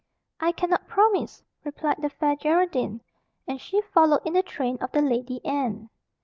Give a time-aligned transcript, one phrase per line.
[0.39, 3.01] "I cannot promise," replied the Fair Geraldine.
[3.45, 5.91] And she followed in the train of the Lady Anne.